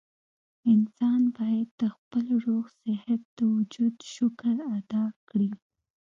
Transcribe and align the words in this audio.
انسان 0.71 1.21
بايد 1.35 1.67
د 1.81 1.83
خپل 1.95 2.25
روغ 2.45 2.65
صحت 2.83 3.21
د 3.37 3.39
وجود 3.55 3.95
شکر 4.13 4.55
ادا 4.77 5.05
کړي 5.29 5.51